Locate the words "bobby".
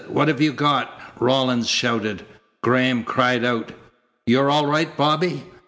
4.97-5.43